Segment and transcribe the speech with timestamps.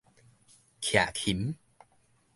[0.81, 1.53] 徛琴